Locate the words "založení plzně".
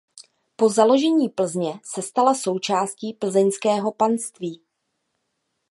0.69-1.79